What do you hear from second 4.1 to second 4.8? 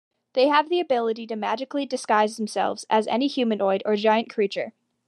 creature.